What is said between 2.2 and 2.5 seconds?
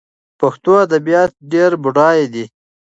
دي.